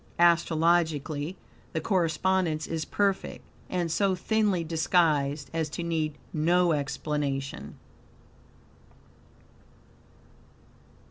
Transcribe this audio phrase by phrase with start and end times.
[0.17, 1.37] Astrologically
[1.73, 7.77] the correspondence is perfect, and so thinly disguised as to need no explanation.